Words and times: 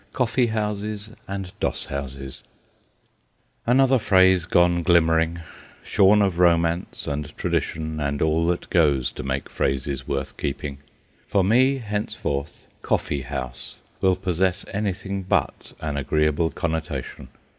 COFFEE 0.13 0.47
HOUSES 0.47 1.11
AND 1.27 1.51
DOSS 1.59 1.83
HOUSES 1.85 2.43
Another 3.67 3.99
phrase 3.99 4.47
gone 4.47 4.81
glimmering, 4.81 5.41
shorn 5.83 6.23
of 6.23 6.39
romance 6.39 7.05
and 7.05 7.37
tradition 7.37 7.99
and 7.99 8.19
all 8.19 8.47
that 8.47 8.67
goes 8.71 9.11
to 9.11 9.21
make 9.21 9.47
phrases 9.47 10.07
worth 10.07 10.35
keeping! 10.37 10.79
For 11.27 11.43
me, 11.43 11.77
henceforth, 11.77 12.65
"coffee 12.81 13.21
house" 13.21 13.77
will 14.01 14.15
possess 14.15 14.65
anything 14.73 15.21
but 15.21 15.71
an 15.81 15.97
agreeable 15.97 16.49
connotation. 16.49 17.27